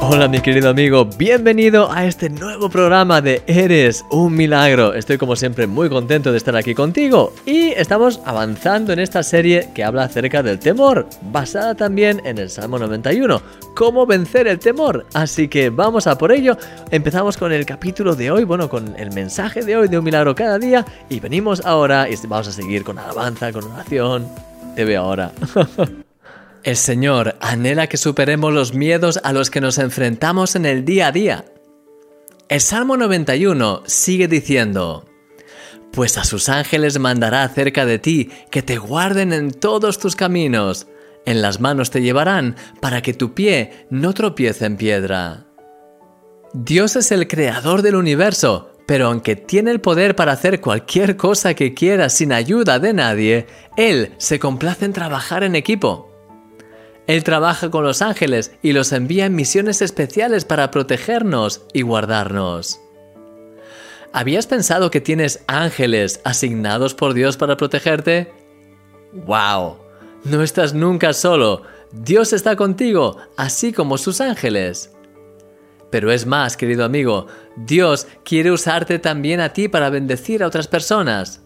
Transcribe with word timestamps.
Hola 0.00 0.28
mi 0.28 0.40
querido 0.40 0.70
amigo, 0.70 1.04
bienvenido 1.04 1.90
a 1.90 2.06
este 2.06 2.30
nuevo 2.30 2.70
programa 2.70 3.20
de 3.20 3.42
Eres 3.46 4.04
un 4.10 4.34
milagro. 4.34 4.94
Estoy 4.94 5.18
como 5.18 5.34
siempre 5.34 5.66
muy 5.66 5.88
contento 5.88 6.30
de 6.30 6.38
estar 6.38 6.56
aquí 6.56 6.74
contigo 6.74 7.34
y 7.44 7.70
estamos 7.70 8.20
avanzando 8.24 8.92
en 8.92 9.00
esta 9.00 9.22
serie 9.22 9.68
que 9.74 9.82
habla 9.82 10.04
acerca 10.04 10.42
del 10.42 10.60
temor, 10.60 11.08
basada 11.30 11.74
también 11.74 12.22
en 12.24 12.38
el 12.38 12.48
Salmo 12.48 12.78
91, 12.78 13.42
cómo 13.74 14.06
vencer 14.06 14.46
el 14.46 14.60
temor. 14.60 15.04
Así 15.14 15.48
que 15.48 15.68
vamos 15.68 16.06
a 16.06 16.16
por 16.16 16.32
ello. 16.32 16.56
Empezamos 16.90 17.36
con 17.36 17.52
el 17.52 17.66
capítulo 17.66 18.14
de 18.14 18.30
hoy, 18.30 18.44
bueno, 18.44 18.68
con 18.68 18.94
el 18.96 19.12
mensaje 19.12 19.62
de 19.62 19.76
hoy 19.76 19.88
de 19.88 19.98
un 19.98 20.04
milagro 20.04 20.34
cada 20.34 20.58
día 20.58 20.86
y 21.10 21.18
venimos 21.20 21.66
ahora 21.66 22.08
y 22.08 22.14
vamos 22.26 22.48
a 22.48 22.52
seguir 22.52 22.84
con 22.84 22.98
alabanza, 22.98 23.52
con 23.52 23.64
oración. 23.64 24.28
Te 24.76 24.84
veo 24.84 25.02
ahora. 25.02 25.32
El 26.64 26.76
Señor 26.76 27.36
anhela 27.40 27.86
que 27.86 27.96
superemos 27.96 28.52
los 28.52 28.74
miedos 28.74 29.20
a 29.22 29.32
los 29.32 29.50
que 29.50 29.60
nos 29.60 29.78
enfrentamos 29.78 30.56
en 30.56 30.66
el 30.66 30.84
día 30.84 31.08
a 31.08 31.12
día. 31.12 31.44
El 32.48 32.60
Salmo 32.60 32.96
91 32.96 33.82
sigue 33.86 34.26
diciendo, 34.26 35.04
Pues 35.92 36.18
a 36.18 36.24
sus 36.24 36.48
ángeles 36.48 36.98
mandará 36.98 37.48
cerca 37.48 37.86
de 37.86 37.98
ti 37.98 38.30
que 38.50 38.62
te 38.62 38.76
guarden 38.76 39.32
en 39.32 39.52
todos 39.52 39.98
tus 39.98 40.16
caminos, 40.16 40.88
en 41.26 41.42
las 41.42 41.60
manos 41.60 41.90
te 41.90 42.02
llevarán 42.02 42.56
para 42.80 43.02
que 43.02 43.14
tu 43.14 43.34
pie 43.34 43.86
no 43.90 44.12
tropiece 44.12 44.64
en 44.64 44.76
piedra. 44.76 45.46
Dios 46.54 46.96
es 46.96 47.12
el 47.12 47.28
creador 47.28 47.82
del 47.82 47.94
universo, 47.96 48.72
pero 48.86 49.08
aunque 49.08 49.36
tiene 49.36 49.70
el 49.70 49.80
poder 49.80 50.16
para 50.16 50.32
hacer 50.32 50.60
cualquier 50.60 51.16
cosa 51.18 51.52
que 51.52 51.74
quiera 51.74 52.08
sin 52.08 52.32
ayuda 52.32 52.78
de 52.78 52.94
nadie, 52.94 53.46
Él 53.76 54.14
se 54.16 54.38
complace 54.38 54.86
en 54.86 54.94
trabajar 54.94 55.44
en 55.44 55.54
equipo. 55.54 56.07
Él 57.08 57.24
trabaja 57.24 57.70
con 57.70 57.84
los 57.84 58.02
ángeles 58.02 58.52
y 58.62 58.72
los 58.72 58.92
envía 58.92 59.24
en 59.24 59.34
misiones 59.34 59.80
especiales 59.80 60.44
para 60.44 60.70
protegernos 60.70 61.62
y 61.72 61.80
guardarnos. 61.80 62.80
¿Habías 64.12 64.46
pensado 64.46 64.90
que 64.90 65.00
tienes 65.00 65.42
ángeles 65.46 66.20
asignados 66.24 66.92
por 66.92 67.14
Dios 67.14 67.38
para 67.38 67.56
protegerte? 67.56 68.30
¡Wow! 69.12 69.78
No 70.24 70.42
estás 70.42 70.74
nunca 70.74 71.14
solo. 71.14 71.62
Dios 71.92 72.34
está 72.34 72.56
contigo, 72.56 73.16
así 73.38 73.72
como 73.72 73.96
sus 73.96 74.20
ángeles. 74.20 74.92
Pero 75.90 76.12
es 76.12 76.26
más, 76.26 76.58
querido 76.58 76.84
amigo, 76.84 77.26
Dios 77.56 78.06
quiere 78.22 78.50
usarte 78.50 78.98
también 78.98 79.40
a 79.40 79.54
ti 79.54 79.68
para 79.68 79.88
bendecir 79.88 80.42
a 80.42 80.46
otras 80.46 80.68
personas. 80.68 81.42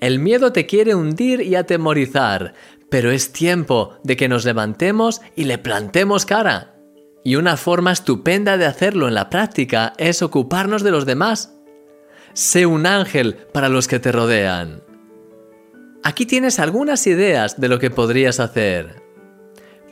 El 0.00 0.18
miedo 0.18 0.52
te 0.52 0.66
quiere 0.66 0.94
hundir 0.94 1.40
y 1.40 1.54
atemorizar, 1.54 2.54
pero 2.92 3.10
es 3.10 3.32
tiempo 3.32 3.96
de 4.04 4.18
que 4.18 4.28
nos 4.28 4.44
levantemos 4.44 5.22
y 5.34 5.44
le 5.44 5.56
plantemos 5.56 6.26
cara. 6.26 6.74
Y 7.24 7.36
una 7.36 7.56
forma 7.56 7.90
estupenda 7.90 8.58
de 8.58 8.66
hacerlo 8.66 9.08
en 9.08 9.14
la 9.14 9.30
práctica 9.30 9.94
es 9.96 10.20
ocuparnos 10.20 10.82
de 10.82 10.90
los 10.90 11.06
demás. 11.06 11.54
Sé 12.34 12.66
un 12.66 12.84
ángel 12.84 13.46
para 13.54 13.70
los 13.70 13.88
que 13.88 13.98
te 13.98 14.12
rodean. 14.12 14.82
Aquí 16.02 16.26
tienes 16.26 16.58
algunas 16.58 17.06
ideas 17.06 17.58
de 17.58 17.68
lo 17.68 17.78
que 17.78 17.88
podrías 17.88 18.40
hacer. 18.40 19.02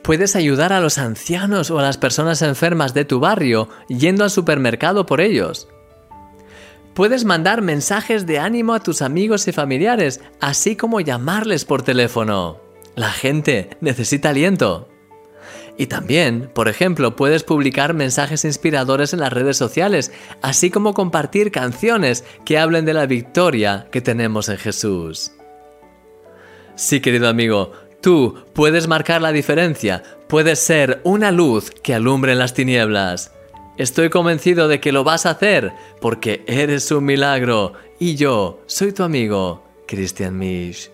Puedes 0.03 0.35
ayudar 0.35 0.71
a 0.71 0.79
los 0.79 0.99
ancianos 0.99 1.71
o 1.71 1.79
a 1.79 1.81
las 1.81 1.97
personas 1.97 2.43
enfermas 2.43 2.93
de 2.93 3.05
tu 3.05 3.19
barrio 3.19 3.67
yendo 3.87 4.23
al 4.23 4.29
supermercado 4.29 5.07
por 5.07 5.21
ellos. 5.21 5.67
Puedes 6.93 7.25
mandar 7.25 7.63
mensajes 7.63 8.27
de 8.27 8.37
ánimo 8.37 8.75
a 8.75 8.79
tus 8.79 9.01
amigos 9.01 9.47
y 9.47 9.53
familiares, 9.53 10.21
así 10.39 10.75
como 10.75 11.01
llamarles 11.01 11.65
por 11.65 11.81
teléfono. 11.81 12.70
La 12.95 13.11
gente 13.11 13.69
necesita 13.79 14.29
aliento. 14.29 14.87
Y 15.77 15.87
también, 15.87 16.49
por 16.53 16.67
ejemplo, 16.67 17.15
puedes 17.15 17.43
publicar 17.43 17.93
mensajes 17.93 18.45
inspiradores 18.45 19.13
en 19.13 19.21
las 19.21 19.33
redes 19.33 19.57
sociales, 19.57 20.11
así 20.41 20.69
como 20.69 20.93
compartir 20.93 21.51
canciones 21.51 22.23
que 22.45 22.57
hablen 22.57 22.85
de 22.85 22.93
la 22.93 23.05
victoria 23.05 23.87
que 23.91 24.01
tenemos 24.01 24.49
en 24.49 24.57
Jesús. 24.57 25.31
Sí, 26.75 26.99
querido 26.99 27.29
amigo, 27.29 27.71
tú 28.01 28.43
puedes 28.53 28.87
marcar 28.87 29.21
la 29.21 29.31
diferencia, 29.31 30.03
puedes 30.27 30.59
ser 30.59 30.99
una 31.03 31.31
luz 31.31 31.71
que 31.71 31.93
alumbre 31.93 32.33
en 32.33 32.39
las 32.39 32.53
tinieblas. 32.53 33.31
Estoy 33.77 34.09
convencido 34.09 34.67
de 34.67 34.79
que 34.79 34.91
lo 34.91 35.03
vas 35.03 35.25
a 35.25 35.31
hacer 35.31 35.71
porque 36.01 36.43
eres 36.45 36.91
un 36.91 37.05
milagro 37.05 37.73
y 37.99 38.15
yo 38.15 38.61
soy 38.67 38.91
tu 38.91 39.03
amigo, 39.03 39.63
Christian 39.87 40.37
Misch. 40.37 40.91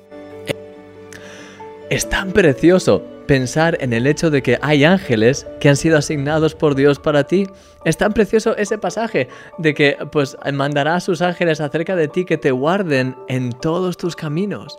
Es 1.89 2.09
tan 2.09 2.33
precioso 2.33 3.01
pensar 3.27 3.77
en 3.79 3.93
el 3.93 4.07
hecho 4.07 4.29
de 4.29 4.43
que 4.43 4.59
hay 4.61 4.83
ángeles 4.83 5.47
que 5.61 5.69
han 5.69 5.77
sido 5.77 5.97
asignados 5.97 6.53
por 6.53 6.75
Dios 6.75 6.99
para 6.99 7.23
ti. 7.23 7.47
Es 7.85 7.95
tan 7.95 8.11
precioso 8.11 8.57
ese 8.57 8.77
pasaje 8.77 9.29
de 9.57 9.73
que 9.73 9.97
pues 10.11 10.35
mandará 10.51 10.95
a 10.95 10.99
sus 10.99 11.21
ángeles 11.21 11.61
acerca 11.61 11.95
de 11.95 12.09
ti 12.09 12.25
que 12.25 12.37
te 12.37 12.51
guarden 12.51 13.15
en 13.29 13.53
todos 13.53 13.95
tus 13.95 14.17
caminos. 14.17 14.77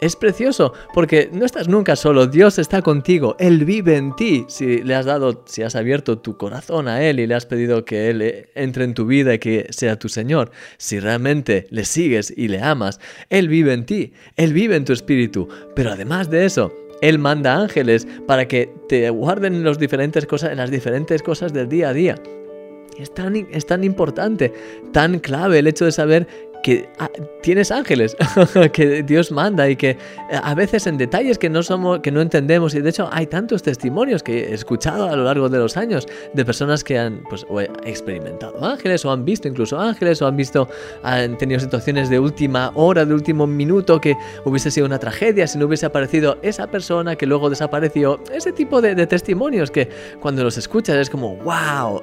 Es 0.00 0.14
precioso 0.14 0.72
porque 0.94 1.28
no 1.32 1.44
estás 1.44 1.66
nunca 1.66 1.96
solo, 1.96 2.28
Dios 2.28 2.60
está 2.60 2.82
contigo, 2.82 3.34
Él 3.40 3.64
vive 3.64 3.96
en 3.96 4.14
ti. 4.14 4.44
Si 4.46 4.80
le 4.82 4.94
has 4.94 5.06
dado, 5.06 5.42
si 5.46 5.62
has 5.62 5.74
abierto 5.74 6.18
tu 6.18 6.36
corazón 6.36 6.86
a 6.86 7.02
Él 7.02 7.18
y 7.18 7.26
le 7.26 7.34
has 7.34 7.46
pedido 7.46 7.84
que 7.84 8.08
Él 8.08 8.22
eh, 8.22 8.50
entre 8.54 8.84
en 8.84 8.94
tu 8.94 9.06
vida 9.06 9.34
y 9.34 9.38
que 9.40 9.66
sea 9.70 9.98
tu 9.98 10.08
Señor, 10.08 10.52
si 10.76 11.00
realmente 11.00 11.66
le 11.70 11.84
sigues 11.84 12.32
y 12.36 12.46
le 12.46 12.62
amas, 12.62 13.00
Él 13.28 13.48
vive 13.48 13.72
en 13.72 13.86
ti, 13.86 14.12
Él 14.36 14.52
vive 14.52 14.76
en 14.76 14.84
tu 14.84 14.92
espíritu. 14.92 15.48
Pero 15.74 15.90
además 15.90 16.30
de 16.30 16.44
eso, 16.44 16.72
Él 17.02 17.18
manda 17.18 17.56
ángeles 17.56 18.06
para 18.24 18.46
que 18.46 18.72
te 18.88 19.10
guarden 19.10 19.56
en, 19.56 19.64
los 19.64 19.80
diferentes 19.80 20.26
cosas, 20.26 20.52
en 20.52 20.58
las 20.58 20.70
diferentes 20.70 21.24
cosas 21.24 21.52
del 21.52 21.68
día 21.68 21.88
a 21.88 21.92
día. 21.92 22.14
Es 22.98 23.14
tan, 23.14 23.34
es 23.36 23.66
tan 23.66 23.84
importante, 23.84 24.52
tan 24.92 25.20
clave 25.20 25.60
el 25.60 25.68
hecho 25.68 25.84
de 25.84 25.92
saber 25.92 26.26
que 26.62 26.88
ah, 26.98 27.10
tienes 27.42 27.70
ángeles 27.70 28.16
que 28.72 29.02
Dios 29.02 29.30
manda 29.30 29.68
y 29.68 29.76
que 29.76 29.90
eh, 29.90 29.96
a 30.42 30.54
veces 30.54 30.86
en 30.86 30.98
detalles 30.98 31.38
que 31.38 31.48
no 31.48 31.62
somos 31.62 32.00
que 32.00 32.10
no 32.10 32.20
entendemos. 32.20 32.74
Y 32.74 32.80
de 32.80 32.90
hecho 32.90 33.08
hay 33.12 33.26
tantos 33.26 33.62
testimonios 33.62 34.22
que 34.22 34.50
he 34.50 34.54
escuchado 34.54 35.08
a 35.08 35.16
lo 35.16 35.24
largo 35.24 35.48
de 35.48 35.58
los 35.58 35.76
años 35.76 36.06
de 36.32 36.44
personas 36.44 36.84
que 36.84 36.98
han 36.98 37.22
pues 37.28 37.46
experimentado 37.84 38.64
ángeles 38.64 39.04
o 39.04 39.12
han 39.12 39.24
visto 39.24 39.48
incluso 39.48 39.78
ángeles 39.78 40.20
o 40.22 40.26
han 40.26 40.36
visto 40.36 40.68
han 41.02 41.38
tenido 41.38 41.60
situaciones 41.60 42.10
de 42.10 42.18
última 42.18 42.72
hora 42.74 43.04
de 43.04 43.14
último 43.14 43.46
minuto 43.46 44.00
que 44.00 44.16
hubiese 44.44 44.70
sido 44.70 44.86
una 44.86 44.98
tragedia 44.98 45.46
si 45.46 45.58
no 45.58 45.66
hubiese 45.66 45.86
aparecido 45.86 46.38
esa 46.42 46.66
persona 46.66 47.16
que 47.16 47.26
luego 47.26 47.50
desapareció. 47.50 48.20
Ese 48.32 48.52
tipo 48.52 48.80
de, 48.80 48.94
de 48.94 49.06
testimonios 49.06 49.70
que 49.70 49.88
cuando 50.20 50.44
los 50.44 50.58
escuchas 50.58 50.96
es 50.96 51.10
como 51.10 51.36
wow 51.36 52.02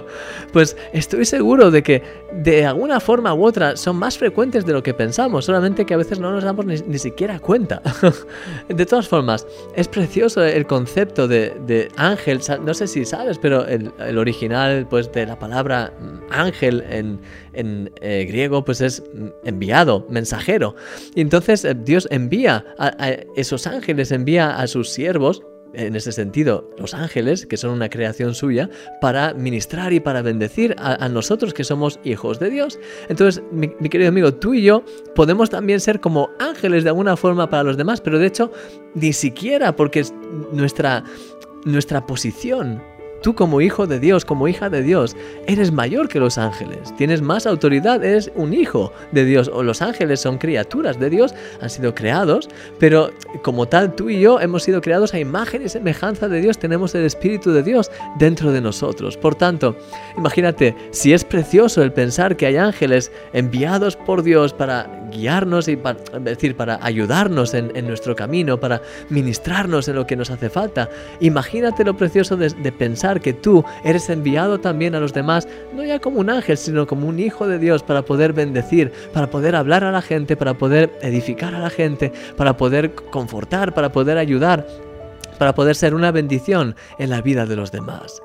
pues 0.52 0.76
estoy 0.92 1.24
seguro 1.24 1.70
de 1.70 1.82
que 1.82 2.02
de 2.32 2.64
alguna 2.66 3.00
forma 3.00 3.34
u 3.34 3.44
otra 3.44 3.76
son 3.76 3.93
más 3.94 4.18
frecuentes 4.18 4.64
de 4.66 4.72
lo 4.72 4.82
que 4.82 4.94
pensamos, 4.94 5.44
solamente 5.44 5.84
que 5.84 5.94
a 5.94 5.96
veces 5.96 6.18
no 6.18 6.30
nos 6.32 6.44
damos 6.44 6.66
ni, 6.66 6.98
siquiera 6.98 7.38
cuenta. 7.38 7.82
de 8.68 8.86
todas 8.86 9.08
formas, 9.08 9.46
es 9.74 9.88
precioso 9.88 10.42
el 10.42 10.66
concepto 10.66 11.28
de, 11.28 11.88
ángel, 11.96 12.40
no 12.64 12.74
sé 12.74 12.86
si 12.86 13.04
sabes, 13.04 13.38
pero 13.38 13.66
el, 13.66 14.18
original 14.18 14.86
pues, 14.88 15.10
de 15.12 15.26
la 15.26 15.38
palabra 15.38 15.92
mm, 15.98 16.32
ángel 16.32 16.84
en, 16.88 17.20
eh, 18.00 18.24
griego 18.28 18.64
pues 18.64 18.80
es 18.80 19.02
mm, 19.14 19.26
enviado, 19.44 20.06
mensajero. 20.08 20.74
Y 21.14 21.20
entonces 21.20 21.64
eh, 21.64 21.74
Dios 21.74 22.08
envía 22.10 22.64
a 22.78 23.10
esos 23.36 23.66
ángeles, 23.66 24.10
envía 24.10 24.56
a 24.56 24.66
sus 24.66 24.90
siervos 24.90 25.42
en 25.74 25.96
ese 25.96 26.12
sentido, 26.12 26.70
los 26.78 26.94
ángeles, 26.94 27.46
que 27.46 27.56
son 27.56 27.70
una 27.70 27.88
creación 27.88 28.34
suya, 28.34 28.70
para 29.00 29.34
ministrar 29.34 29.92
y 29.92 30.00
para 30.00 30.22
bendecir 30.22 30.74
a, 30.78 31.08
nosotros 31.08 31.54
que 31.54 31.64
somos 31.64 32.00
hijos 32.04 32.38
de 32.38 32.50
Dios. 32.50 32.78
Entonces, 33.08 33.42
mi, 33.52 33.70
mi, 33.78 33.88
querido 33.88 34.08
amigo, 34.08 34.34
tú 34.34 34.54
y 34.54 34.62
yo 34.62 34.84
podemos 35.14 35.50
también 35.50 35.80
ser 35.80 36.00
como 36.00 36.30
ángeles 36.38 36.84
de 36.84 36.90
alguna 36.90 37.16
forma 37.16 37.50
para 37.50 37.62
los 37.62 37.76
demás, 37.76 38.00
pero 38.00 38.18
de 38.18 38.26
hecho, 38.26 38.50
ni 38.94 39.12
siquiera 39.12 39.76
porque 39.76 40.04
nuestra, 40.52 41.04
nuestra 41.64 42.06
posición 42.06 42.82
Tú 43.24 43.34
como 43.34 43.62
hijo 43.62 43.86
de 43.86 44.00
Dios, 44.00 44.26
como 44.26 44.48
hija 44.48 44.68
de 44.68 44.82
Dios, 44.82 45.16
eres 45.46 45.72
mayor 45.72 46.10
que 46.10 46.20
los 46.20 46.36
ángeles, 46.36 46.94
tienes 46.98 47.22
más 47.22 47.46
autoridad, 47.46 48.04
eres 48.04 48.30
un 48.34 48.52
hijo 48.52 48.92
de 49.12 49.24
Dios. 49.24 49.50
O 49.50 49.62
los 49.62 49.80
ángeles 49.80 50.20
son 50.20 50.36
criaturas 50.36 51.00
de 51.00 51.08
Dios, 51.08 51.34
han 51.62 51.70
sido 51.70 51.94
creados, 51.94 52.50
pero 52.78 53.10
como 53.42 53.66
tal 53.66 53.94
tú 53.94 54.10
y 54.10 54.20
yo 54.20 54.40
hemos 54.40 54.62
sido 54.62 54.82
creados 54.82 55.14
a 55.14 55.20
imagen 55.20 55.62
y 55.62 55.70
semejanza 55.70 56.28
de 56.28 56.42
Dios, 56.42 56.58
tenemos 56.58 56.94
el 56.94 57.06
Espíritu 57.06 57.50
de 57.52 57.62
Dios 57.62 57.90
dentro 58.18 58.52
de 58.52 58.60
nosotros. 58.60 59.16
Por 59.16 59.34
tanto, 59.34 59.74
imagínate, 60.18 60.76
si 60.90 61.14
es 61.14 61.24
precioso 61.24 61.82
el 61.82 61.94
pensar 61.94 62.36
que 62.36 62.44
hay 62.44 62.58
ángeles 62.58 63.10
enviados 63.32 63.96
por 63.96 64.22
Dios 64.22 64.52
para 64.52 65.03
guiarnos 65.14 65.68
y 65.68 65.76
para, 65.76 65.98
decir, 66.20 66.56
para 66.56 66.78
ayudarnos 66.84 67.54
en, 67.54 67.72
nuestro 67.86 68.14
camino, 68.14 68.60
para 68.60 68.82
ministrarnos 69.08 69.88
en 69.88 69.96
lo 69.96 70.06
que 70.06 70.16
nos 70.16 70.30
hace 70.30 70.50
falta. 70.50 70.90
Imagínate 71.20 71.84
lo 71.84 71.96
precioso 71.96 72.36
de, 72.36 72.50
de 72.50 72.72
pensar 72.72 73.20
que 73.20 73.32
tú 73.32 73.64
eres 73.84 74.10
enviado 74.10 74.60
también 74.60 74.94
a 74.94 75.00
los 75.00 75.14
demás, 75.14 75.48
no 75.74 75.84
ya 75.84 75.98
como 76.00 76.20
un 76.20 76.30
ángel, 76.30 76.56
sino 76.56 76.86
como 76.86 77.08
un 77.08 77.18
hijo 77.18 77.46
de 77.46 77.58
Dios 77.58 77.82
para 77.82 78.02
poder 78.02 78.32
bendecir, 78.32 78.92
para 79.12 79.30
poder 79.30 79.56
hablar 79.56 79.84
a 79.84 79.92
la 79.92 80.02
gente, 80.02 80.36
para 80.36 80.54
poder 80.54 80.92
edificar 81.00 81.54
a 81.54 81.60
la 81.60 81.70
gente, 81.70 82.12
para 82.36 82.56
poder 82.56 82.94
confortar, 82.94 83.72
para 83.74 83.92
poder 83.92 84.18
ayudar 84.18 84.66
para 85.38 85.54
poder 85.54 85.74
ser 85.74 85.94
una 85.94 86.12
bendición 86.12 86.76
en 86.98 87.10
la 87.10 87.20
vida 87.20 87.46
de 87.46 87.56
los 87.56 87.72
demás. 87.72 88.22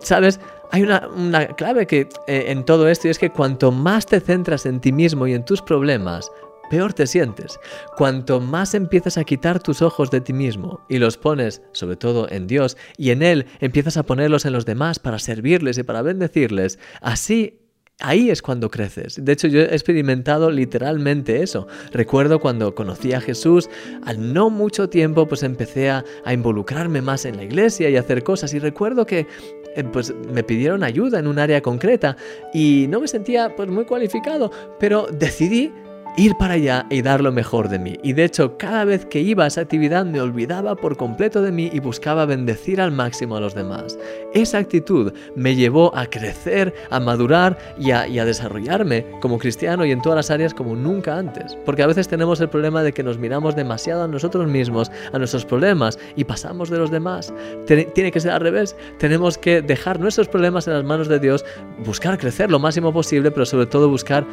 ¿Sabes? 0.00 0.40
Hay 0.70 0.82
una, 0.82 1.46
clave 1.56 1.86
que, 1.86 2.08
eh, 2.26 2.44
en 2.48 2.64
todo 2.64 2.88
esto 2.88 3.08
y 3.08 3.10
es 3.10 3.18
que 3.18 3.30
cuanto 3.30 3.72
más 3.72 4.06
te 4.06 4.20
centras 4.20 4.66
en 4.66 4.80
ti 4.80 4.92
mismo 4.92 5.26
y 5.26 5.32
en 5.32 5.44
tus 5.44 5.62
problemas, 5.62 6.30
peor 6.70 6.92
te 6.92 7.06
sientes. 7.06 7.58
Cuanto 7.96 8.40
más 8.40 8.74
empiezas 8.74 9.18
a 9.18 9.24
quitar 9.24 9.60
tus 9.60 9.82
ojos 9.82 10.10
de 10.10 10.20
ti 10.20 10.32
mismo 10.32 10.80
y 10.88 10.98
los 10.98 11.16
pones, 11.16 11.62
sobre 11.72 11.96
todo, 11.96 12.28
en 12.30 12.46
Dios, 12.46 12.76
y 12.96 13.10
en 13.10 13.22
Él 13.22 13.46
empiezas 13.60 13.96
a 13.96 14.02
ponerlos 14.02 14.44
en 14.44 14.52
los 14.52 14.66
demás 14.66 14.98
para 14.98 15.18
servirles 15.18 15.78
y 15.78 15.82
para 15.82 16.02
bendecirles, 16.02 16.78
así 17.00 17.60
Ahí 18.00 18.30
es 18.30 18.42
cuando 18.42 18.70
creces. 18.70 19.24
De 19.24 19.32
hecho, 19.32 19.48
yo 19.48 19.60
he 19.60 19.74
experimentado 19.74 20.52
literalmente 20.52 21.42
eso. 21.42 21.66
Recuerdo 21.92 22.38
cuando 22.38 22.72
conocí 22.72 23.12
a 23.12 23.20
Jesús, 23.20 23.68
al 24.04 24.32
no 24.32 24.50
mucho 24.50 24.88
tiempo, 24.88 25.26
pues 25.26 25.42
empecé 25.42 25.90
a, 25.90 26.04
involucrarme 26.30 27.02
más 27.02 27.24
en 27.24 27.36
la 27.36 27.42
iglesia 27.42 27.90
y 27.90 27.96
hacer 27.96 28.22
cosas. 28.22 28.54
Y 28.54 28.60
recuerdo 28.60 29.04
que 29.04 29.26
eh, 29.74 29.82
pues 29.82 30.14
me 30.32 30.44
pidieron 30.44 30.84
ayuda 30.84 31.18
en 31.18 31.26
un 31.26 31.40
área 31.40 31.60
concreta 31.60 32.16
y 32.54 32.86
no 32.88 33.00
me 33.00 33.08
sentía 33.08 33.56
pues 33.56 33.68
muy 33.68 33.84
cualificado, 33.84 34.52
pero 34.78 35.08
decidí 35.10 35.72
ir 36.18 36.34
para 36.36 36.54
allá 36.54 36.84
y 36.90 37.00
dar 37.00 37.20
lo 37.22 37.30
mejor 37.30 37.68
de 37.68 37.78
mí. 37.78 37.96
Y 38.02 38.12
de 38.12 38.24
hecho, 38.24 38.58
cada 38.58 38.84
vez 38.84 39.06
que 39.06 39.20
iba 39.20 39.44
a 39.44 39.46
esa 39.46 39.60
actividad 39.60 40.04
me 40.04 40.20
olvidaba 40.20 40.74
por 40.74 40.96
completo 40.96 41.42
de 41.42 41.52
mí 41.52 41.70
y 41.72 41.78
buscaba 41.78 42.26
bendecir 42.26 42.80
al 42.80 42.90
máximo 42.90 43.36
a 43.36 43.40
los 43.40 43.54
demás. 43.54 43.96
Esa 44.34 44.58
actitud 44.58 45.12
me 45.36 45.54
llevó 45.54 45.96
a 45.96 46.06
crecer, 46.06 46.74
a 46.90 46.98
madurar 46.98 47.56
y 47.78 47.92
a, 47.92 48.24
desarrollarme 48.24 49.06
como 49.20 49.38
cristiano 49.38 49.84
y 49.84 49.92
en 49.92 50.02
todas 50.02 50.16
las 50.16 50.30
áreas 50.32 50.54
como 50.54 50.74
nunca 50.74 51.16
antes. 51.16 51.56
Porque 51.64 51.84
a 51.84 51.86
veces 51.86 52.08
tenemos 52.08 52.40
el 52.40 52.48
problema 52.48 52.82
de 52.82 52.92
que 52.92 53.04
nos 53.04 53.16
miramos 53.16 53.54
demasiado 53.54 54.02
a 54.02 54.08
nosotros 54.08 54.48
mismos, 54.48 54.90
a 55.12 55.18
nuestros 55.18 55.44
problemas 55.44 56.00
y 56.16 56.24
pasamos 56.24 56.68
de 56.68 56.78
los 56.78 56.90
demás. 56.90 57.32
Tiene 57.66 58.10
que 58.10 58.20
ser 58.20 58.32
al 58.32 58.40
revés. 58.40 58.74
Tenemos 58.98 59.38
que 59.38 59.62
dejar 59.62 60.00
nuestros 60.00 60.26
problemas 60.26 60.66
en 60.66 60.74
las 60.74 60.84
manos 60.84 61.06
de 61.06 61.20
Dios, 61.20 61.44
buscar 61.86 62.18
crecer 62.18 62.50
lo 62.50 62.58
máximo 62.58 62.92
posible, 62.92 63.30
pero 63.30 63.46
sobre 63.46 63.66
todo 63.66 63.88
buscar 63.88 64.26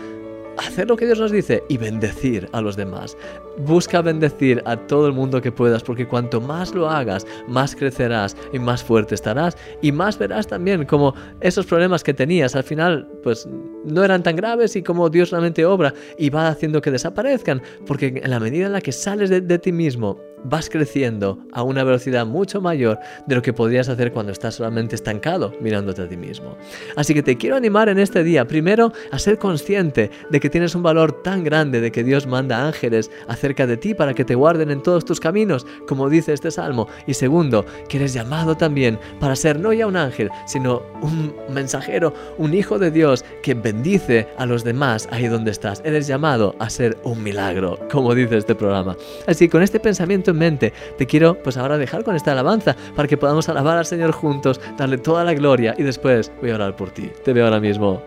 hacer 0.57 0.87
lo 0.87 0.97
que 0.97 1.05
Dios 1.05 1.19
nos 1.19 1.31
dice 1.31 1.63
y 1.69 1.77
bendecir 1.77 2.49
a 2.51 2.61
los 2.61 2.75
demás. 2.75 3.17
Busca 3.57 4.01
bendecir 4.01 4.61
a 4.65 4.77
todo 4.77 5.07
el 5.07 5.13
mundo 5.13 5.41
que 5.41 5.51
puedas, 5.51 5.83
porque 5.83 6.07
cuanto 6.07 6.41
más 6.41 6.73
lo 6.73 6.89
hagas, 6.89 7.25
más 7.47 7.75
crecerás 7.75 8.35
y 8.53 8.59
más 8.59 8.83
fuerte 8.83 9.15
estarás 9.15 9.57
y 9.81 9.91
más 9.91 10.17
verás 10.17 10.47
también 10.47 10.85
como 10.85 11.13
esos 11.41 11.65
problemas 11.65 12.03
que 12.03 12.13
tenías 12.13 12.55
al 12.55 12.63
final 12.63 13.07
pues 13.23 13.47
no 13.85 14.03
eran 14.03 14.23
tan 14.23 14.35
graves 14.35 14.75
y 14.75 14.83
como 14.83 15.09
Dios 15.09 15.31
realmente 15.31 15.65
obra 15.65 15.93
y 16.17 16.29
va 16.29 16.47
haciendo 16.47 16.81
que 16.81 16.91
desaparezcan, 16.91 17.61
porque 17.85 18.21
en 18.23 18.29
la 18.29 18.39
medida 18.39 18.65
en 18.65 18.73
la 18.73 18.81
que 18.81 18.91
sales 18.91 19.29
de, 19.29 19.41
de 19.41 19.59
ti 19.59 19.71
mismo 19.71 20.19
vas 20.45 20.69
creciendo 20.69 21.39
a 21.51 21.63
una 21.63 21.83
velocidad 21.83 22.25
mucho 22.25 22.61
mayor 22.61 22.99
de 23.25 23.35
lo 23.35 23.41
que 23.41 23.53
podrías 23.53 23.89
hacer 23.89 24.11
cuando 24.11 24.31
estás 24.31 24.55
solamente 24.55 24.95
estancado 24.95 25.53
mirándote 25.59 26.03
a 26.03 26.07
ti 26.07 26.17
mismo. 26.17 26.55
Así 26.95 27.13
que 27.13 27.23
te 27.23 27.37
quiero 27.37 27.55
animar 27.55 27.89
en 27.89 27.99
este 27.99 28.23
día, 28.23 28.45
primero, 28.45 28.93
a 29.11 29.19
ser 29.19 29.37
consciente 29.37 30.11
de 30.29 30.39
que 30.39 30.49
tienes 30.49 30.75
un 30.75 30.83
valor 30.83 31.23
tan 31.23 31.43
grande 31.43 31.81
de 31.81 31.91
que 31.91 32.03
Dios 32.03 32.27
manda 32.27 32.67
ángeles 32.67 33.11
acerca 33.27 33.67
de 33.67 33.77
ti 33.77 33.93
para 33.93 34.13
que 34.13 34.25
te 34.25 34.35
guarden 34.35 34.71
en 34.71 34.83
todos 34.83 35.05
tus 35.05 35.19
caminos, 35.19 35.65
como 35.87 36.09
dice 36.09 36.33
este 36.33 36.51
salmo. 36.51 36.87
Y 37.07 37.15
segundo, 37.15 37.65
que 37.89 37.97
eres 37.97 38.13
llamado 38.13 38.55
también 38.55 38.99
para 39.19 39.35
ser 39.35 39.59
no 39.59 39.73
ya 39.73 39.87
un 39.87 39.97
ángel, 39.97 40.29
sino 40.45 40.83
un 41.01 41.33
mensajero, 41.49 42.13
un 42.37 42.53
hijo 42.53 42.77
de 42.79 42.91
Dios 42.91 43.25
que 43.41 43.53
bendice 43.53 44.27
a 44.37 44.45
los 44.45 44.63
demás 44.63 45.07
ahí 45.11 45.27
donde 45.27 45.51
estás. 45.51 45.81
Eres 45.83 46.07
llamado 46.07 46.55
a 46.59 46.69
ser 46.69 46.97
un 47.03 47.23
milagro, 47.23 47.79
como 47.91 48.13
dice 48.13 48.37
este 48.37 48.55
programa. 48.55 48.95
Así 49.27 49.49
con 49.49 49.63
este 49.63 49.79
pensamiento 49.79 50.34
mente. 50.35 50.73
Te 50.97 51.05
quiero 51.05 51.41
pues 51.41 51.57
ahora 51.57 51.77
dejar 51.77 52.03
con 52.03 52.15
esta 52.15 52.31
alabanza 52.31 52.75
para 52.95 53.07
que 53.07 53.17
podamos 53.17 53.49
alabar 53.49 53.77
al 53.77 53.85
Señor 53.85 54.11
juntos, 54.11 54.61
darle 54.77 54.97
toda 54.97 55.23
la 55.23 55.33
gloria 55.33 55.75
y 55.77 55.83
después 55.83 56.31
voy 56.41 56.51
a 56.51 56.55
orar 56.55 56.75
por 56.75 56.91
ti. 56.91 57.11
Te 57.23 57.33
veo 57.33 57.45
ahora 57.45 57.59
mismo. 57.59 58.01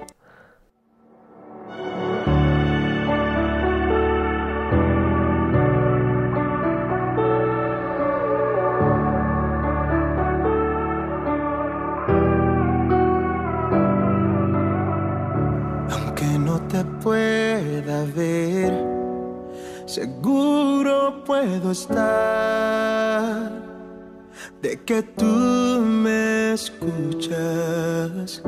Puedo 21.39 21.71
estar 21.71 23.53
de 24.61 24.81
que 24.85 25.03
tú 25.03 25.25
me 25.81 26.53
escuchas 26.55 28.43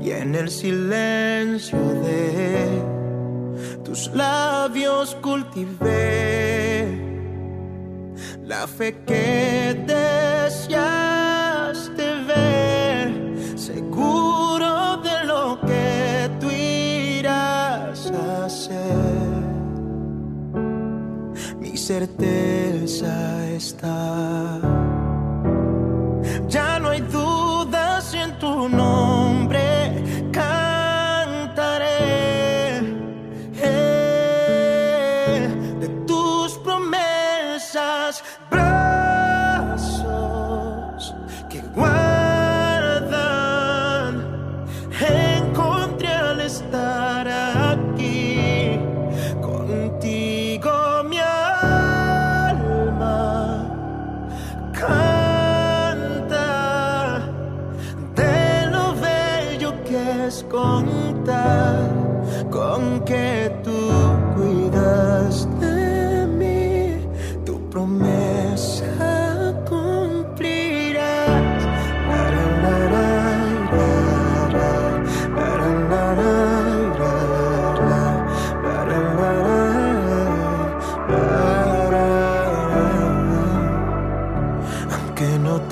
y 0.00 0.10
en 0.10 0.34
el 0.34 0.50
silencio 0.50 1.78
de 1.78 2.82
tus 3.84 4.08
labios 4.14 5.16
cultivé 5.22 6.88
la 8.44 8.66
fe 8.66 9.02
que 9.06 9.82
deseaste 9.86 10.99
certeza 21.90 23.50
está. 23.56 24.89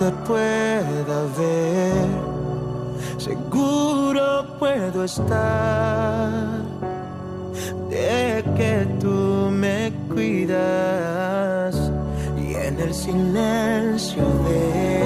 Te 0.09 0.15
pueda 0.27 1.19
ver, 1.37 2.09
seguro 3.19 4.57
puedo 4.59 5.05
estar 5.05 6.63
de 7.91 8.43
que 8.57 8.87
tú 9.01 9.51
me 9.53 9.93
cuidas 10.09 11.77
y 12.39 12.55
en 12.55 12.81
el 12.81 12.95
silencio 12.95 14.23
de 14.49 15.03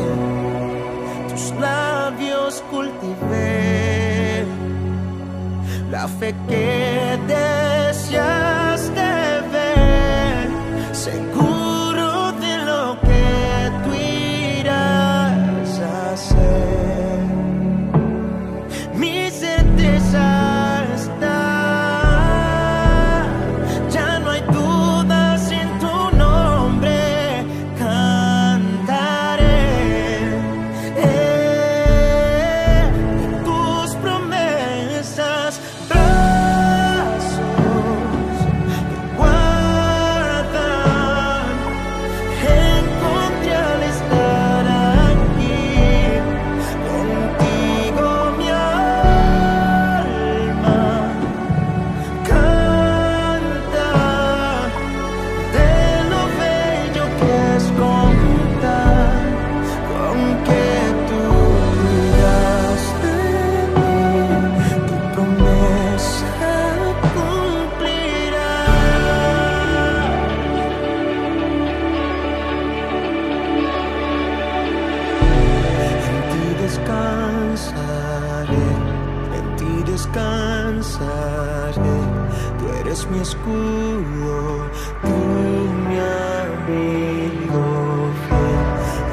tus 1.31 1.51
labios 1.61 2.63
cultivé 2.71 4.45
la 5.91 6.07
fe 6.07 6.33
que 6.49 7.19
deseas 7.27 7.72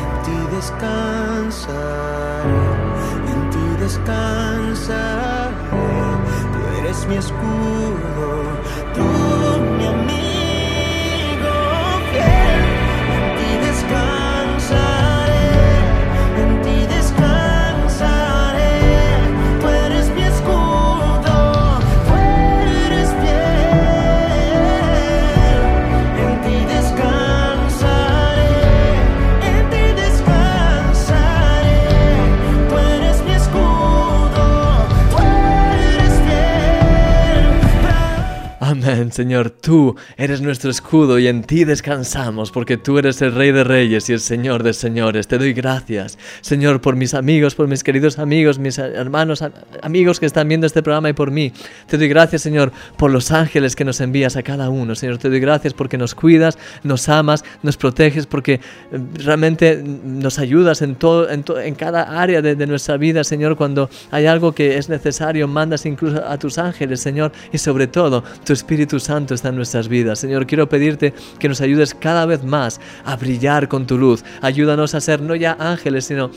En 0.04 0.12
ti 0.26 0.38
descansaré, 0.56 1.76
en 3.32 3.42
ti 3.52 3.66
descansaré. 3.80 5.54
Tú 6.52 6.60
eres 6.80 7.00
mi 7.08 7.16
escudo, 7.16 8.28
Señor, 39.20 39.50
tú 39.50 39.98
eres 40.16 40.40
nuestro 40.40 40.72
escudo 40.72 41.20
y 41.20 41.28
en 41.28 41.44
ti 41.44 41.66
descansamos, 41.66 42.52
porque 42.52 42.78
tú 42.78 42.98
eres 43.00 43.22
el 43.22 43.36
Rey 43.36 43.52
de 43.52 43.66
Reyes 43.66 44.10
y 44.10 44.14
el 44.14 44.22
Señor 44.22 44.64
de 44.64 44.72
Señores. 44.72 45.28
Te 45.28 45.38
doy 45.38 45.52
gracias, 45.52 46.18
Señor, 46.40 46.80
por 46.80 46.96
mis 46.96 47.14
amigos, 47.14 47.54
por 47.54 47.68
mis 47.68 47.84
queridos 47.84 48.18
amigos, 48.18 48.60
mis 48.60 48.78
hermanos, 48.78 49.44
amigos 49.82 50.22
que 50.22 50.26
están 50.26 50.48
viendo 50.48 50.66
este 50.66 50.82
programa 50.82 51.10
y 51.10 51.14
por 51.14 51.32
mí. 51.32 51.52
Te 51.88 51.98
doy 51.98 52.08
gracias, 52.08 52.44
Señor, 52.44 52.72
por 52.96 53.12
los 53.12 53.30
ángeles 53.32 53.76
que 53.76 53.84
nos 53.84 54.00
envías 54.00 54.38
a 54.38 54.42
cada 54.42 54.70
uno. 54.70 54.96
Señor, 54.96 55.18
te 55.18 55.30
doy 55.30 55.42
gracias 55.42 55.74
porque 55.74 55.98
nos 55.98 56.16
cuidas, 56.16 56.58
nos 56.84 57.10
amas, 57.10 57.44
nos 57.62 57.76
proteges, 57.76 58.26
porque 58.26 58.54
eh, 58.54 58.62
realmente 59.16 59.84
nos 59.84 60.40
ayudas 60.40 60.82
en, 60.82 60.96
todo, 60.96 61.30
en, 61.30 61.44
to- 61.44 61.60
en 61.60 61.76
cada 61.76 62.22
área 62.22 62.42
de, 62.42 62.56
de 62.56 62.68
nuestra 62.68 62.96
vida, 62.96 63.26
Señor, 63.26 63.58
cuando 63.58 63.90
hay 64.12 64.28
algo 64.28 64.54
que 64.54 64.78
es 64.78 64.88
necesario, 64.88 65.46
mandas 65.46 65.86
incluso 65.86 66.26
a 66.26 66.38
tus 66.40 66.58
ángeles, 66.58 67.02
Señor, 67.02 67.34
y 67.52 67.58
sobre 67.58 67.88
todo, 67.88 68.24
tu 68.46 68.54
Espíritu 68.54 68.98
Santo 68.98 69.09
está 69.10 69.50
en 69.50 69.56
nuestras 69.56 69.88
vidas. 69.88 70.20
Señor, 70.20 70.46
quiero 70.46 70.70
pedirte 70.70 71.14
que 71.40 71.50
nos 71.50 71.62
ayudes 71.62 71.94
cada 71.94 72.26
vez 72.26 72.44
más 72.44 72.80
a 73.04 73.16
brillar 73.16 73.68
con 73.68 73.88
tu 73.88 73.98
luz. 73.98 74.24
Ayúdanos 74.42 74.94
a 74.96 75.02
ser 75.02 75.22
no 75.22 75.36
ya 75.36 75.58
ángeles, 75.60 76.06
sino 76.06 76.32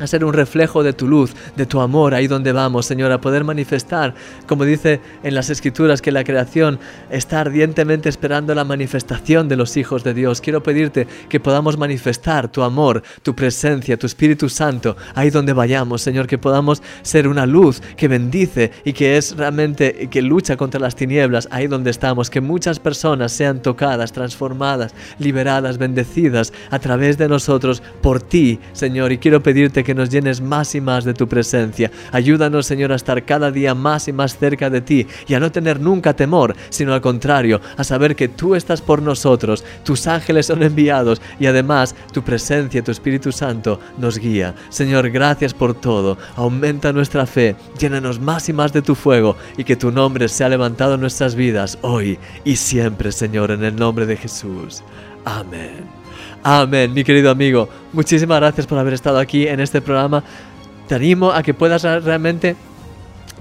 a 0.00 0.06
ser 0.06 0.24
un 0.24 0.32
reflejo 0.32 0.82
de 0.82 0.92
tu 0.92 1.06
luz, 1.06 1.34
de 1.56 1.66
tu 1.66 1.80
amor 1.80 2.14
ahí 2.14 2.26
donde 2.26 2.52
vamos, 2.52 2.86
Señor, 2.86 3.12
a 3.12 3.20
poder 3.20 3.44
manifestar, 3.44 4.14
como 4.46 4.64
dice 4.64 5.00
en 5.22 5.34
las 5.34 5.50
Escrituras, 5.50 6.02
que 6.02 6.12
la 6.12 6.24
creación 6.24 6.78
está 7.10 7.40
ardientemente 7.40 8.08
esperando 8.08 8.54
la 8.54 8.64
manifestación 8.64 9.48
de 9.48 9.56
los 9.56 9.76
hijos 9.76 10.04
de 10.04 10.14
Dios. 10.14 10.40
Quiero 10.40 10.62
pedirte 10.62 11.06
que 11.28 11.40
podamos 11.40 11.78
manifestar 11.78 12.48
tu 12.48 12.62
amor, 12.62 13.02
tu 13.22 13.34
presencia, 13.34 13.96
tu 13.96 14.06
Espíritu 14.06 14.48
Santo 14.48 14.96
ahí 15.14 15.30
donde 15.30 15.52
vayamos, 15.52 16.02
Señor, 16.02 16.26
que 16.26 16.38
podamos 16.38 16.82
ser 17.02 17.28
una 17.28 17.46
luz 17.46 17.80
que 17.96 18.08
bendice 18.08 18.72
y 18.84 18.92
que 18.92 19.16
es 19.16 19.36
realmente 19.36 20.08
que 20.08 20.22
lucha 20.22 20.56
contra 20.56 20.80
las 20.80 20.96
tinieblas 20.96 21.48
ahí 21.50 21.66
donde 21.66 21.90
estamos, 21.90 22.30
que 22.30 22.40
muchas 22.40 22.80
personas 22.80 23.32
sean 23.32 23.62
tocadas, 23.62 24.12
transformadas, 24.12 24.94
liberadas, 25.18 25.78
bendecidas 25.78 26.52
a 26.70 26.78
través 26.78 27.18
de 27.18 27.28
nosotros 27.28 27.82
por 28.02 28.20
ti, 28.20 28.58
Señor, 28.72 29.12
y 29.12 29.18
quiero 29.18 29.42
pedirte 29.42 29.83
que 29.84 29.94
nos 29.94 30.10
llenes 30.10 30.40
más 30.40 30.74
y 30.74 30.80
más 30.80 31.04
de 31.04 31.14
tu 31.14 31.28
presencia. 31.28 31.90
Ayúdanos, 32.10 32.66
Señor, 32.66 32.92
a 32.92 32.96
estar 32.96 33.24
cada 33.24 33.50
día 33.50 33.74
más 33.74 34.08
y 34.08 34.12
más 34.12 34.36
cerca 34.36 34.70
de 34.70 34.80
ti 34.80 35.06
y 35.28 35.34
a 35.34 35.40
no 35.40 35.52
tener 35.52 35.80
nunca 35.80 36.14
temor, 36.14 36.56
sino 36.70 36.94
al 36.94 37.00
contrario, 37.00 37.60
a 37.76 37.84
saber 37.84 38.16
que 38.16 38.28
tú 38.28 38.54
estás 38.54 38.82
por 38.82 39.02
nosotros, 39.02 39.64
tus 39.84 40.06
ángeles 40.06 40.46
son 40.46 40.62
enviados 40.62 41.20
y 41.38 41.46
además 41.46 41.94
tu 42.12 42.22
presencia, 42.22 42.82
tu 42.82 42.90
Espíritu 42.90 43.30
Santo 43.32 43.80
nos 43.98 44.18
guía. 44.18 44.54
Señor, 44.70 45.10
gracias 45.10 45.54
por 45.54 45.74
todo. 45.74 46.18
Aumenta 46.36 46.92
nuestra 46.92 47.26
fe, 47.26 47.56
llénanos 47.78 48.20
más 48.20 48.48
y 48.48 48.52
más 48.52 48.72
de 48.72 48.82
tu 48.82 48.94
fuego 48.94 49.36
y 49.56 49.64
que 49.64 49.76
tu 49.76 49.90
nombre 49.90 50.28
sea 50.28 50.48
levantado 50.48 50.94
en 50.94 51.00
nuestras 51.00 51.34
vidas 51.34 51.78
hoy 51.82 52.18
y 52.44 52.56
siempre, 52.56 53.12
Señor, 53.12 53.50
en 53.50 53.64
el 53.64 53.76
nombre 53.76 54.06
de 54.06 54.16
Jesús. 54.16 54.82
Amén. 55.24 56.03
Amén, 56.46 56.92
mi 56.92 57.04
querido 57.04 57.30
amigo. 57.30 57.70
Muchísimas 57.94 58.38
gracias 58.38 58.66
por 58.66 58.78
haber 58.78 58.92
estado 58.92 59.18
aquí 59.18 59.48
en 59.48 59.60
este 59.60 59.80
programa. 59.80 60.22
Te 60.86 60.94
animo 60.94 61.32
a 61.32 61.42
que 61.42 61.54
puedas 61.54 61.82
realmente 62.04 62.54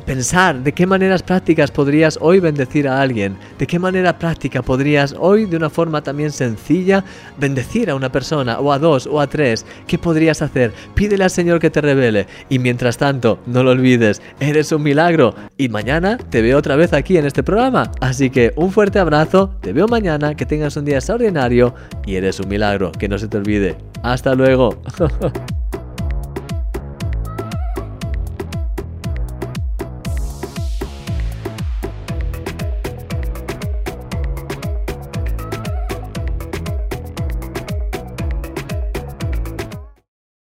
pensar 0.05 0.63
de 0.63 0.71
qué 0.71 0.85
maneras 0.85 1.23
prácticas 1.23 1.71
podrías 1.71 2.17
hoy 2.21 2.39
bendecir 2.39 2.87
a 2.87 3.01
alguien, 3.01 3.37
de 3.57 3.67
qué 3.67 3.79
manera 3.79 4.17
práctica 4.17 4.61
podrías 4.61 5.15
hoy 5.17 5.45
de 5.45 5.57
una 5.57 5.69
forma 5.69 6.01
también 6.01 6.31
sencilla 6.31 7.03
bendecir 7.37 7.89
a 7.89 7.95
una 7.95 8.11
persona 8.11 8.59
o 8.59 8.71
a 8.71 8.79
dos 8.79 9.07
o 9.07 9.19
a 9.19 9.27
tres, 9.27 9.65
¿qué 9.87 9.97
podrías 9.97 10.41
hacer? 10.41 10.73
Pídele 10.95 11.23
al 11.23 11.29
Señor 11.29 11.59
que 11.59 11.69
te 11.69 11.81
revele 11.81 12.27
y 12.49 12.59
mientras 12.59 12.97
tanto, 12.97 13.39
no 13.45 13.63
lo 13.63 13.71
olvides, 13.71 14.21
eres 14.39 14.71
un 14.71 14.83
milagro 14.83 15.35
y 15.57 15.69
mañana 15.69 16.17
te 16.17 16.41
veo 16.41 16.57
otra 16.57 16.75
vez 16.75 16.93
aquí 16.93 17.17
en 17.17 17.25
este 17.25 17.43
programa, 17.43 17.91
así 18.01 18.29
que 18.29 18.53
un 18.55 18.71
fuerte 18.71 18.99
abrazo, 18.99 19.55
te 19.61 19.73
veo 19.73 19.87
mañana, 19.87 20.35
que 20.35 20.45
tengas 20.45 20.75
un 20.77 20.85
día 20.85 20.97
extraordinario 20.97 21.73
y 22.05 22.15
eres 22.15 22.39
un 22.39 22.49
milagro, 22.49 22.91
que 22.91 23.07
no 23.07 23.17
se 23.17 23.27
te 23.27 23.37
olvide. 23.37 23.77
Hasta 24.03 24.35
luego. 24.35 24.81